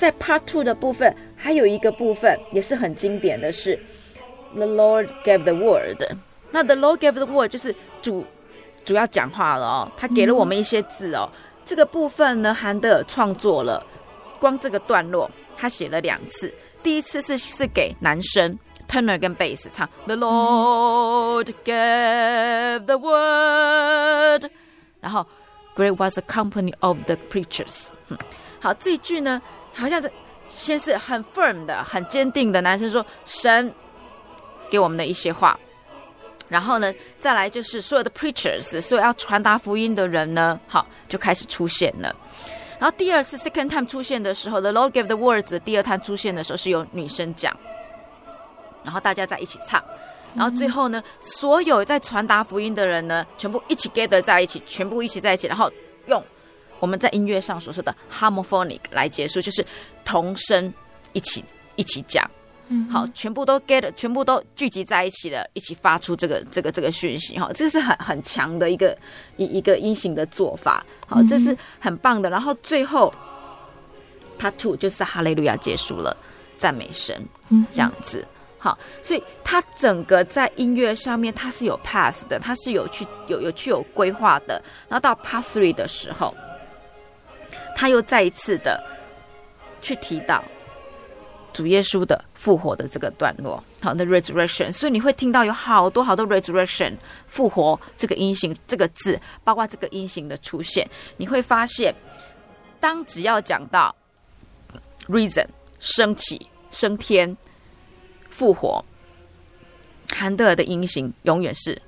[0.00, 3.78] 在 Part Two 的部分，还有一个部分也是很经典的是
[4.54, 6.02] The Lord gave the word。
[6.50, 8.24] 那 The Lord gave the word 就是主
[8.82, 11.28] 主要讲话了哦，他给了我们一些字哦。
[11.66, 13.84] 这个部分呢，韩德尔创作了，
[14.40, 16.50] 光这个段落他写了两次。
[16.82, 24.50] 第一次是是给男生 Turner 跟 Bass 唱 The Lord gave the word，
[25.02, 25.26] 然后
[25.76, 27.88] Great was the company of the preachers。
[28.08, 28.16] 嗯，
[28.60, 29.42] 好，这一句呢。
[29.80, 30.12] 好像是
[30.48, 33.72] 先是很 firm 的、很坚定的男生说神
[34.68, 35.58] 给我们的一些话，
[36.48, 42.14] 然后呢，再来就是所有的 preachers，所有要传达福音的人呢，好就开始出现了。
[42.78, 47.56] 然后第二次 second time 出现的时候，the Lord gave the words，第二趟出现的时候是由女生讲，
[48.84, 49.82] 然后大家在一起唱，
[50.34, 55.70] 然后最后呢，所有在传达福音的人呢，全部一起 gather 在一起，全部一起在一起，然后
[56.06, 56.22] 用。
[56.80, 59.64] 我们在音乐上所说的 harmophonic 来结束，就是
[60.04, 60.72] 同声
[61.12, 61.44] 一起
[61.76, 62.28] 一起讲，
[62.68, 68.96] 嗯，好，全部都 get，全部都聚集在一起了，一起发出这个这个这个讯息，哈，这是很很强的一个
[69.36, 72.30] 一一个音型的做法，好，这是很棒的。
[72.30, 73.12] 然后最后
[74.38, 76.16] part two 就是哈利路亚结束了，
[76.58, 78.26] 赞美神，嗯，这样子，
[78.58, 84.62] 好，所以它整个在音乐上面它是有 pass 的，它是有去有有去有规划的。
[84.88, 86.34] 然后到 part three 的时候。
[87.74, 88.82] 他又再一次的
[89.80, 90.44] 去提到
[91.52, 96.96] 主耶稣的复活的这个段落，好，那 resurrection，所以你会听到有好多好多 resurrection
[97.26, 101.94] 复活这个音型这个字，包括这个音型的出现，你会发现，
[102.78, 103.94] 当只要讲到
[105.08, 105.46] reason
[105.80, 107.36] 升起、升天、
[108.28, 108.84] 复活，
[110.08, 111.80] 韩德尔的音型永远是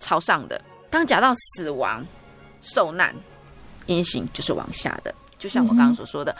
[0.00, 0.60] 朝上的；
[0.90, 2.04] 当讲到死亡、
[2.60, 3.16] 受难，
[3.86, 5.14] 音型就是往下的。
[5.38, 6.34] 就像我刚刚所说的，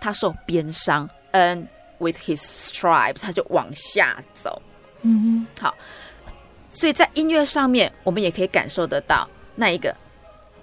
[0.00, 1.08] 他受鞭伤。
[1.32, 4.62] ，and，with his stripes，他就往下走。
[5.02, 5.74] 嗯哼，好，
[6.68, 9.94] 所以在音乐上面，我们也可以感受得到那一个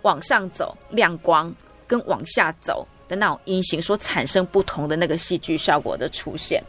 [0.02, 1.54] 往上走亮光，
[1.86, 6.64] 跟往下走的那种音型所产生不同的那个戏剧效果的出现。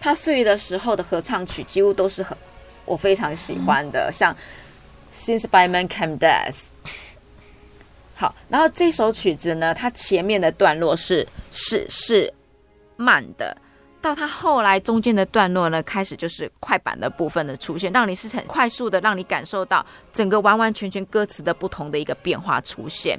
[0.00, 2.36] 他岁的时候的合唱曲几乎都是很
[2.84, 4.36] 我非常喜欢的，嗯、像
[5.12, 6.56] Since by Man Came Death。
[8.14, 12.32] 好，然后这首曲子呢，它前面的段落是是是。
[12.96, 13.56] 慢的，
[14.00, 23.18] 到它后来中间的段落呢，开始就是快板的部分的出现，让你是很快速的，让你感受到整个完完全全歌词的不同的一个变化出现。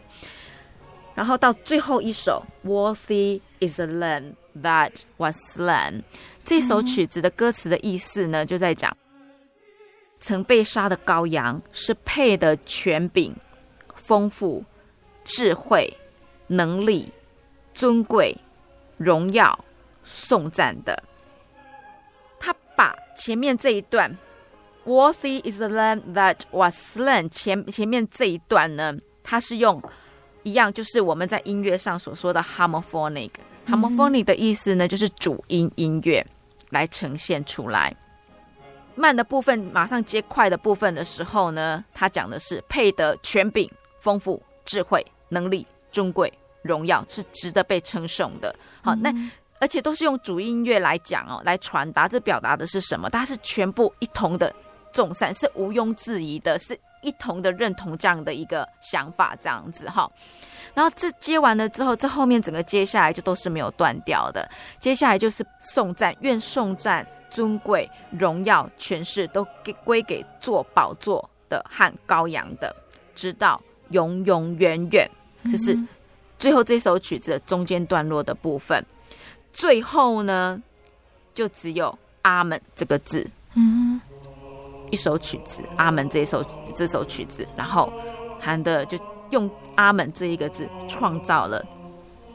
[1.14, 6.04] 然后到最后一首，Worthy is the Lamb that was slain，
[6.46, 8.96] 这首曲子的歌词的意思呢，就在讲
[10.22, 13.36] 曾被杀的羔羊是配得权柄、
[13.94, 14.64] 丰富、
[15.26, 15.94] 智慧、
[16.48, 17.12] 能力、
[17.74, 18.34] 尊贵。
[18.98, 19.66] 荣耀
[20.06, 21.04] 颂赞的，
[22.40, 24.18] 他把前面这一段
[24.86, 29.84] “Worthy is the Lamb that was slain” 前前面这一段呢，它是用
[30.44, 33.32] 一样，就是我们在音乐上所说的 homophonic。
[33.68, 36.26] homophonic 的意思呢，就是主音音乐
[36.70, 37.94] 来呈现出来。
[38.96, 43.70] 慢的部分马上接快的部分的时候呢，他讲的是配得权柄、
[44.00, 45.06] 丰富、智慧、
[45.36, 46.34] 能力、尊贵。
[46.64, 49.14] 荣耀是值得被称颂的，好，那
[49.60, 53.08] 而且都是用主音乐来讲哦，来传达，这表达的是什么？
[53.08, 54.52] 它是全部一同的
[54.92, 60.12] 众善，是毋庸置疑的，是一同的认同这样的一个想法，这样子哈。
[60.74, 72.76] 然后这接完了之后，这后面整个接下来就都是没有断掉的，接下来就是颂赞，愿颂赞、尊贵、荣耀、权势都给归给坐宝座的和羔羊的，
[73.14, 73.62] 直到
[73.92, 75.08] 永永远远，
[75.52, 75.78] 这是。
[76.38, 78.86] 最后这首曲子的中间段落的部分，
[79.54, 80.62] 最后呢，
[81.34, 83.26] 就只有“阿门”这个字。
[83.54, 84.00] 嗯，
[84.92, 87.92] 一首曲子，“阿门”这一首这首曲子，然后
[88.38, 91.66] 韩德就用“阿门”这一个字创造了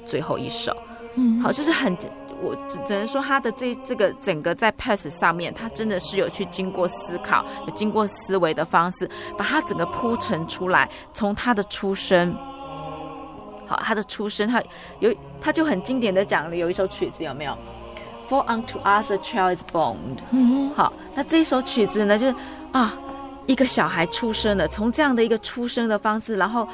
[0.06, 0.74] 最后一首。
[1.16, 1.94] 嗯，好，就是很，
[2.40, 12.34] 我只只能说他的这这个整个在 pass 上面，他真的是有去经过思考，有经过思维的方式，把它整个铺陈出来，从他的出生。
[13.70, 14.60] 好，他的出生，他
[14.98, 17.56] 有，他就很经典的讲了，有一首曲子有没有
[18.28, 19.94] ？For unto us a child is born。
[20.32, 22.34] 嗯，好，那这首曲子呢，就是
[22.72, 22.98] 啊，
[23.46, 26.66] 一个小孩出生了，从这样的一个出生的方式，然后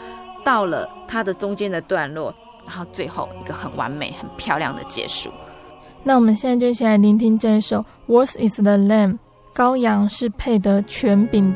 [0.43, 2.35] 到了他的中间的段落，
[2.65, 5.31] 然后最后一个很完美、很漂亮的结束。
[6.03, 9.13] 那我们现在就一起来聆听这一首《Worthy is the Lamb》，
[9.55, 11.55] 羔羊是配得权柄。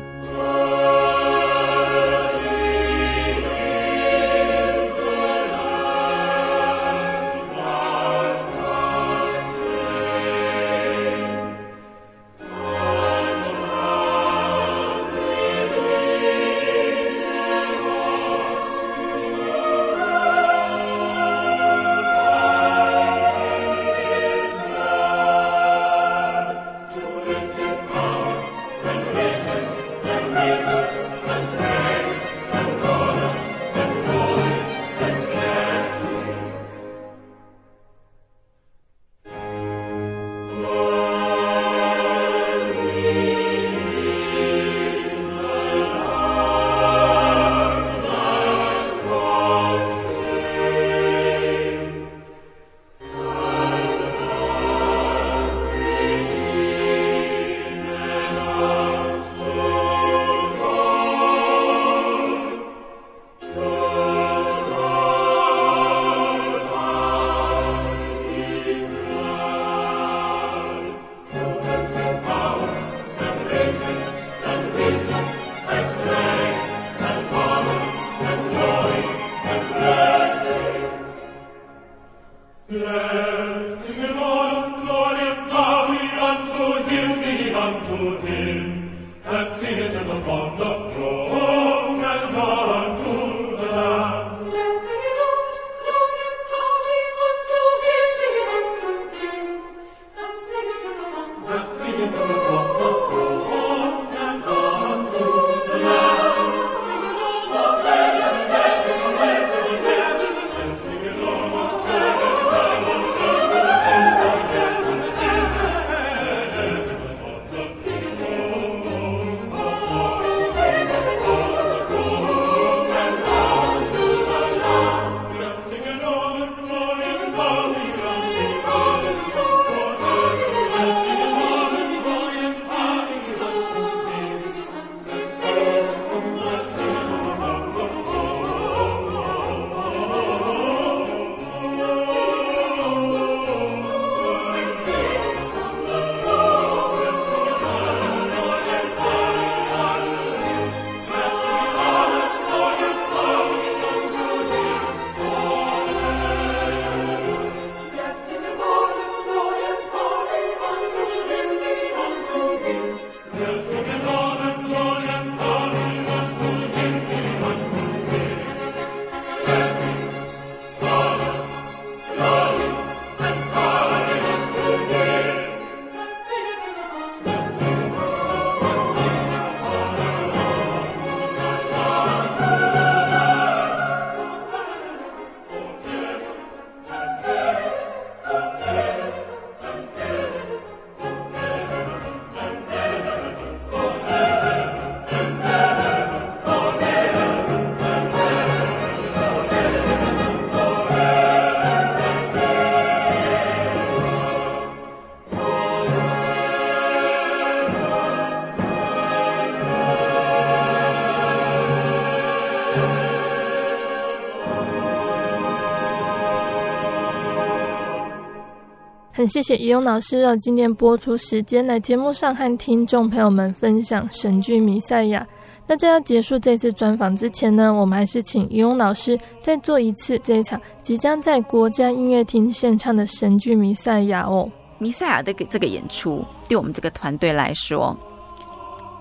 [219.21, 225.19] 很谢谢怡勇老师让，今天播出时间来节目上和听众朋友们分享神剧《弥赛亚》。
[225.67, 234.49] 那在要结束这次专访之前呢，我们还是请怡勇老师再做一次这一场即将在国家音乐厅献唱的神剧《弥赛亚》哦。
[234.79, 237.95] 《弥赛亚》的这个演出，对我们这个团队来说，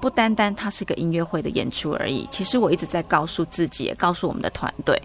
[0.02, 2.28] 不单单它是个音乐会的演出而已。
[2.30, 5.00] 其实我一直在告诉自己，也告诉我们的团队，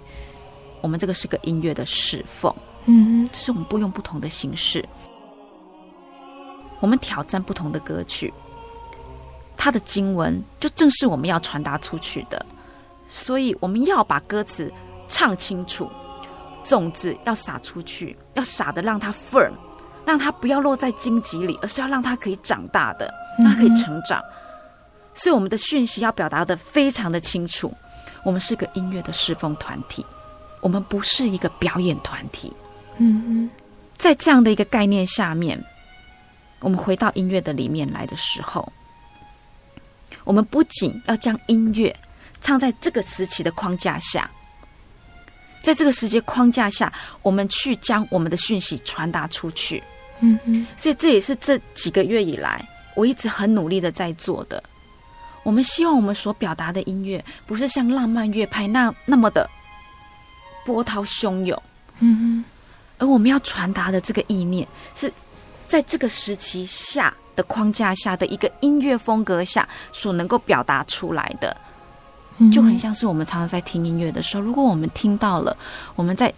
[0.81, 2.53] 我们这个是个音乐的侍奉。
[2.85, 4.87] 嗯，这是我们不用不同的形式，
[6.79, 8.31] 我们挑战不同的歌曲，
[9.57, 12.45] 它的经文就正是我们要传达出去的，
[13.07, 14.71] 所以我们要把歌词
[15.07, 15.89] 唱清楚，
[16.63, 19.53] 种子要撒出去，要撒的让它 firm，
[20.05, 24.21] 让它不要落在荆棘里，而是要让它可以长大的，让它可以成长。
[25.15, 27.73] 所以我们的讯息要表达的非常的清楚，
[28.23, 30.05] 我们是个音乐的侍奉团体，
[30.61, 32.53] 我们不是一个表演团体。
[32.97, 33.49] 嗯嗯，
[33.97, 35.61] 在这样的一个概念下面，
[36.59, 38.71] 我们回到音乐的里面来的时候，
[40.23, 41.95] 我们不仅要将音乐
[42.41, 44.29] 唱在这个时期的框架下，
[45.61, 46.91] 在这个时间框架下，
[47.21, 49.83] 我们去将我们的讯息传达出去。
[50.21, 52.65] 嗯嗯，所以这也是这几个月以来
[52.95, 54.63] 我一直很努力的在做的。
[55.43, 59.49] 我们希望我们所表达的音乐，不是像浪漫乐派那那么的
[60.65, 61.61] 波涛汹涌。
[61.99, 62.45] 嗯嗯。
[62.97, 65.11] 而我们要传达的这个意念，是
[65.67, 71.55] 在这个时期下的框架下的一个音乐风格下所能够表达出来的，
[72.51, 75.55] 就很像是我们常常在听音乐的时候，如果我们听到了
[75.95, 76.33] 我们在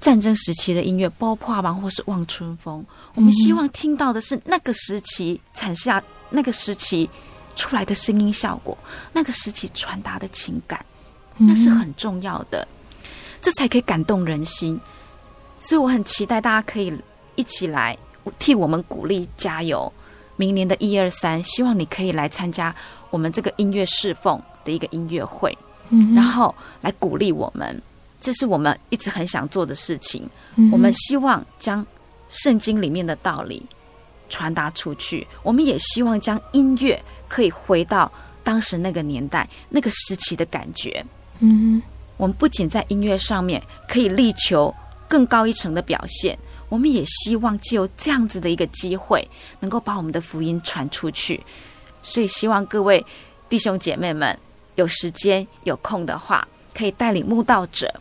[0.00, 2.80] 战争时期的音乐，《爆破王》或是《望春风》，
[3.14, 6.00] 我们希望听到的是那个时期产下
[6.30, 7.10] 那个时期
[7.56, 8.78] 出来的声音效果，
[9.12, 10.86] 那个时期传达的情感，
[11.36, 12.68] 那是很重要的，
[13.40, 14.78] 这才可以感动人心。
[15.60, 16.92] 所以我很期待大家可以
[17.34, 17.96] 一起来
[18.38, 19.92] 替我们鼓励加油，
[20.36, 22.74] 明年的一二三，希望你可以来参加
[23.10, 25.56] 我们这个音乐侍奉的一个音乐会，
[25.88, 27.80] 嗯，然后来鼓励我们，
[28.20, 30.28] 这是我们一直很想做的事情。
[30.72, 31.84] 我们希望将
[32.28, 33.64] 圣经里面的道理
[34.28, 38.10] 传达出去，我们也希望将音乐可以回到
[38.44, 41.04] 当时那个年代、那个时期的感觉。
[41.38, 41.82] 嗯，
[42.16, 44.74] 我们不仅在音乐上面可以力求。
[45.08, 46.38] 更高一层的表现，
[46.68, 49.26] 我们也希望借由这样子的一个机会，
[49.60, 51.42] 能够把我们的福音传出去。
[52.02, 53.04] 所以，希望各位
[53.48, 54.38] 弟兄姐妹们
[54.76, 57.92] 有时间有空的话，可以带领慕道者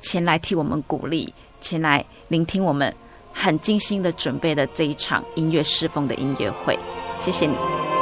[0.00, 2.94] 前来替我们鼓励，前来聆听我们
[3.32, 6.78] 很精心的准备的这一场音乐侍奉的音乐会。
[7.18, 7.95] 谢谢你。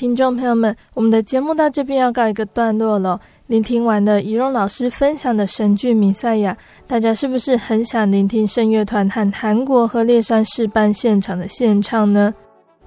[0.00, 3.20] 听众朋友们，我们的节目到这边要告一个段落了。
[3.48, 6.54] 聆听完了怡蓉老师分享的神剧《弥赛亚》，
[6.86, 12.32] 大家是不是很想聆听圣乐团和韩国和烈山诗班现场的献唱呢？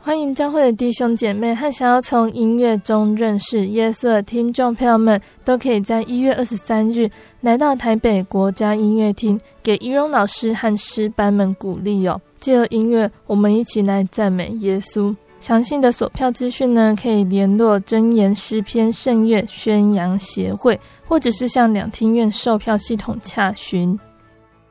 [0.01, 7.07] 欢迎教会的弟兄姐妹和想要从音乐中认识耶稣的听众朋友们，都可以在一月二十三日
[7.41, 12.19] 来到台北国家音乐厅，给怡蓉老师和诗班们鼓励哦。
[12.39, 15.15] 借由音乐，我们一起来赞美耶稣。
[15.43, 23.99] 详细的索票资讯呢，可以联络真言诗篇圣乐宣扬协会，或者是向两厅院售票系统洽询。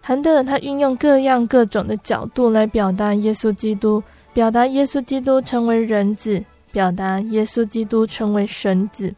[0.00, 4.02] 韩德尔他运用各样各种的角度来表达耶稣基督，
[4.32, 6.42] 表达耶稣基督成为人子，
[6.72, 9.14] 表达耶稣基督成为神子，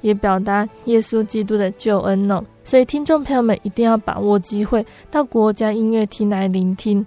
[0.00, 2.44] 也表达耶稣基督的救恩呢。
[2.64, 7.06] 所以听众朋友们一定要把握机会到国家音乐厅来聆听。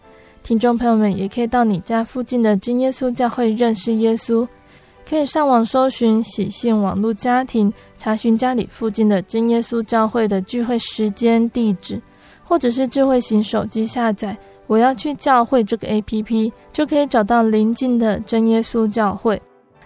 [0.43, 4.47] 听众朋友们也可以到你家附近的真耶稣教会认识耶稣，
[5.07, 12.01] 可以上网搜寻喜信网络家庭，查询家里附近的真耶稣教会的聚会时间、地址，
[12.43, 14.35] 或者是智慧型手机下载
[14.67, 19.41] “我要去教会”这个 APP，就可以找到邻近的真耶稣教会。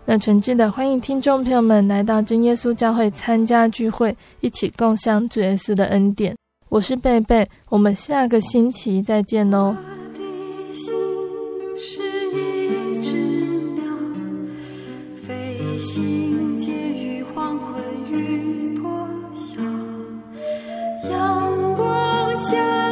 [0.05, 6.35] 那诚挚的欢迎听众朋友们来到真耶稣教会参加聚会，一起共享主耶稣的恩典。
[6.69, 9.75] 我是贝贝，我们下个星期再见喽。
[10.75, 10.93] 心
[11.77, 12.01] 是
[12.33, 13.15] 一只
[13.75, 13.81] 鸟，
[15.15, 19.61] 飞行介于黄昏与破晓。
[21.09, 22.84] 阳光下。